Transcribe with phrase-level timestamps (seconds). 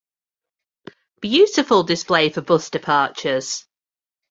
[1.19, 3.67] Beautiful display for bus departures